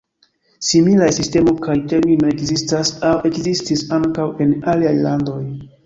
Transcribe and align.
Similaj 0.69 1.09
sistemo 1.17 1.53
kaj 1.67 1.75
termino 1.93 2.33
ekzistas 2.33 2.95
aŭ 3.13 3.15
ekzistis 3.33 3.87
ankaŭ 4.03 4.31
en 4.47 4.61
aliaj 4.77 5.01
landoj. 5.07 5.43